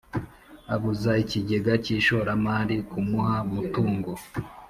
[0.73, 4.11] abuza ikigega cy ishoramari kumuha mutungo